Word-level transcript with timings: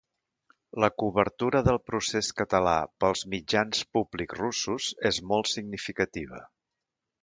La 0.83 0.87
cobertura 1.01 1.61
del 1.67 1.77
procés 1.91 2.31
català 2.41 2.75
pels 3.05 3.23
mitjans 3.37 3.85
públics 3.99 4.43
russos 4.43 4.93
és 5.15 5.25
molt 5.31 5.57
significativa. 5.57 6.47